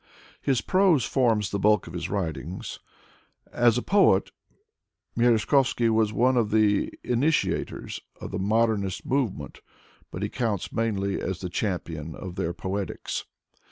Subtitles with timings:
[0.41, 2.79] His prose forms the bulk of his writings.
[3.51, 4.31] As a poet,
[5.15, 9.61] Merezh kovsky was one of the initiators of the modernist movement,
[10.09, 13.25] but he counts mainly as the champion of their poetics.